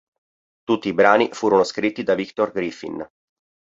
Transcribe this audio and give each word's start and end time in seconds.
Tutti 0.63 0.87
i 0.87 0.95
brani 0.95 1.29
furono 1.31 1.63
scritti 1.63 2.01
da 2.01 2.15
Victor 2.15 2.49
Griffin. 2.53 3.07